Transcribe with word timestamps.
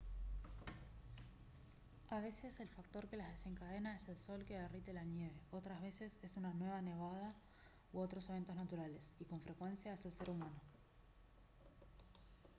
a 2.09 2.19
veces 2.21 2.59
el 2.59 2.67
factor 2.69 3.05
que 3.07 3.17
las 3.17 3.29
desencadena 3.29 3.95
es 3.95 4.09
el 4.09 4.17
sol 4.17 4.43
que 4.45 4.57
derrite 4.57 4.93
la 4.93 5.03
nieve 5.03 5.39
otras 5.51 5.79
veces 5.79 6.17
es 6.23 6.37
una 6.37 6.51
nueva 6.55 6.81
nevada 6.81 7.35
u 7.93 7.99
otros 7.99 8.27
eventos 8.29 8.55
naturales 8.55 9.13
y 9.19 9.25
con 9.25 9.39
frecuencia 9.41 9.93
es 9.93 10.03
el 10.05 10.13
ser 10.13 10.31
humano 10.31 10.59